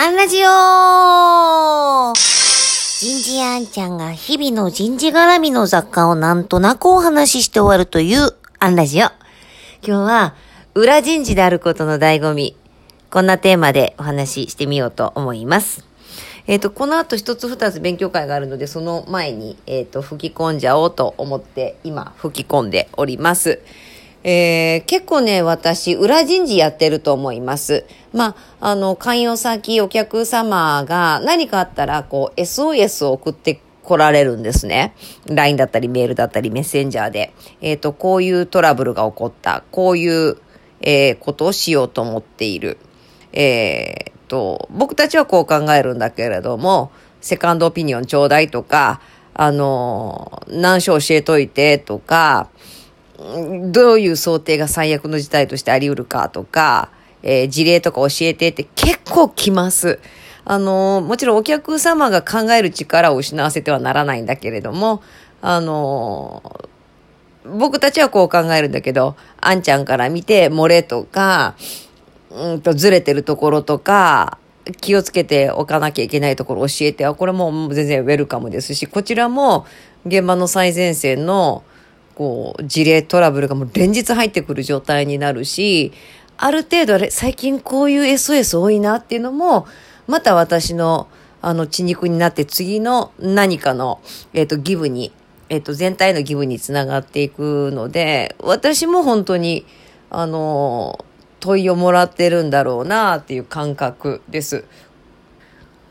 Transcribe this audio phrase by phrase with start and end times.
[0.00, 8.30] アンラジオ人事あんちゃんが日々の人事絡みの雑貨をなんとなくお話しして終わるという
[8.60, 9.06] アンラジオ。
[9.06, 9.10] 今
[9.82, 10.34] 日は
[10.76, 12.54] 裏人事であることの醍醐味。
[13.10, 15.84] こんなテーマでお話ししてみようと思います。
[16.46, 23.60] えっ、ー、と、この後一つ二つ勉強会があるので、その前に、えっ、ー、と、吹き込んじゃおうと思って、今、吹き込んでおります。
[24.24, 27.84] えー、結構ね、私、裏人事やってると思います。
[28.12, 34.94] まあ、あの、関与先、お客様が何かあったら、こう、SOS を送って来られるんですね。
[35.26, 37.32] LINE だったり、メールだったり、メッセンジャーで。
[37.60, 39.64] えっ、ー、と、こういうトラブルが起こった。
[39.70, 40.36] こういう、
[40.80, 42.78] えー、ことをしようと思っている。
[43.32, 49.00] えー、と、僕たちはこう考えるんだけれども、セカンドオピニオンちょうだいとか、
[49.34, 52.48] あの、何章教えといてとか、
[53.18, 56.90] どういう想定が最悪の事態としてあり得るかとか、
[57.22, 59.98] えー、事例とか教えてって結構来ます。
[60.44, 65.02] あのー、もちろんお客様が考える力を失わせてはならないんだけれども、
[65.42, 71.56] あのー、僕たちはこう考えるんだけど、あんちゃんから見て漏れとか、
[72.30, 74.38] うんとずれてるところとか、
[74.80, 79.66] 気をつけておかなきゃいけないところ教えては、これも全然ウェルカムですし、こちらも
[80.06, 81.64] 現場の最前線の
[82.18, 85.92] こう、事例トラブルがもう連日入ってくる状態になるし、
[86.36, 89.68] ある程度、最近こういう SOS 多いなっていうのも、
[90.08, 91.06] また私の、
[91.40, 94.00] あの、血肉になって次の何かの、
[94.34, 95.12] えっ、ー、と、ギブに、
[95.48, 99.64] えっ、ー、と、全体のギブにつながっていくので、私も本当に、
[100.10, 101.04] あの、
[101.38, 104.64] 問いをもらってるんだろうなっていう感覚です。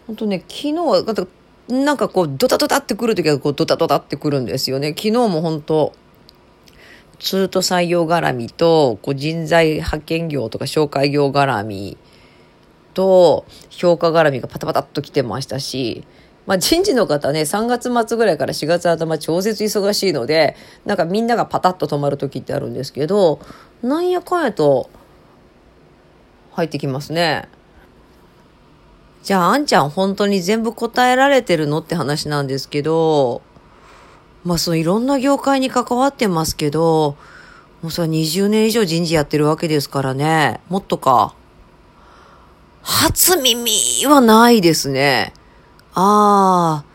[0.08, 1.28] 本当ね、昨日は、
[1.70, 4.90] なんかこう、ドタドタってくるときは、こう、ドタドタってくるんですよね。
[4.90, 5.94] 昨日も本当
[7.20, 11.98] 通途採用絡みと、こう人材派遣業とか紹介業絡み
[12.94, 16.04] と、評価絡みがパタパタっと来てましたし、
[16.46, 23.40] まあ人事の方ね、3月末ぐらいから4月頭超絶忙しいので、なんかみんながパタッと止まる時ってあるんですけど、
[23.82, 24.90] なんやかんやと
[26.52, 27.50] 入ってきますね。
[29.24, 31.80] じゃあ、あんちゃん本当に全部答えられてるの？
[31.80, 33.42] って話なんですけど、
[34.48, 37.18] まあそのいろんな業界に関わってますけど、
[37.82, 40.62] もうそれ20年以上人事やってるわけですからね。
[40.70, 41.36] もっとか。
[42.82, 45.34] 初耳はないですね。
[45.94, 46.86] ああ、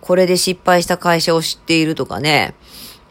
[0.00, 2.54] これで失敗した会社を知っているとかね。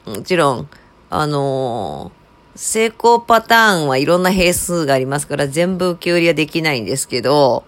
[0.07, 0.69] もちろん、
[1.11, 7.63] あのー、成功パターンはいろんな変数がありますから全部受け売りはできないんですけど、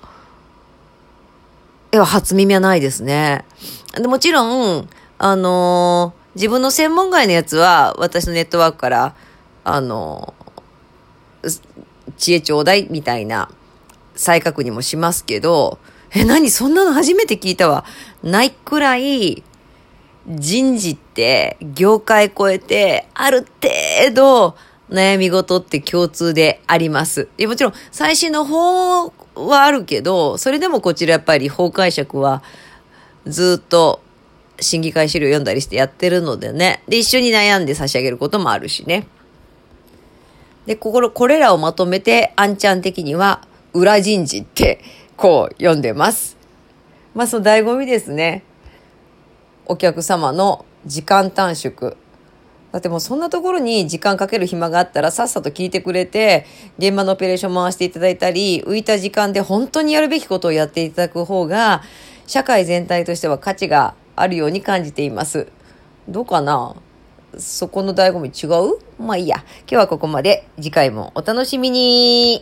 [1.93, 3.45] いや、初耳はないですね。
[3.93, 4.89] でもちろん、
[5.25, 9.15] あのー、自分の専門外のやつは、私のネットワークから、
[9.63, 11.61] あのー、
[12.15, 13.49] 知恵ちょうだいみたいな
[14.13, 15.79] 再確認もしますけど、
[16.13, 17.85] え、何そんなの初めて聞いたわ。
[18.21, 19.41] ないくらい、
[20.27, 24.55] 人事って業界超えて、ある程度、
[24.91, 27.29] 悩み事って共通であります。
[27.39, 32.43] もちろん、最新の法はあるけど、それでもこちらやっぱり法解釈は
[33.25, 34.04] ずっと
[34.59, 36.83] 審議会資料読んだりしてやってるのでね。
[36.87, 39.07] で、一緒に悩んで差し上げることもあるしね。
[40.65, 44.81] で、ここ、これらをまとめて、あんちゃん的には、裏人事って、
[45.17, 46.37] こう読んでます。
[47.13, 48.43] まあ、その醍醐味ですね。
[49.65, 51.95] お客様の時間短縮。
[52.71, 56.45] だってもうそんなところに時間かける暇があったらさっさと聞いてくれて、
[56.77, 61.83] 現場のオペレーション回していただいたり、浮いた時間で本当にやるべきことをやっていただく方が、
[62.27, 65.47] 社会全体としては価値があるように感じています。
[66.07, 66.75] どうかな？
[67.37, 68.79] そこの醍醐味違う？
[68.97, 69.37] まあいいや。
[69.61, 70.47] 今日はここまで。
[70.55, 72.41] 次回もお楽しみに。